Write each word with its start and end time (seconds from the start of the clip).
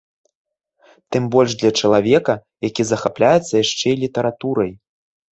Тым 1.15 1.23
больш 1.35 1.51
для 1.63 1.71
чалавека, 1.81 2.33
які 2.67 2.85
захапляецца 2.91 3.53
яшчэ 3.63 3.87
і 3.97 3.99
літаратурай. 4.05 4.71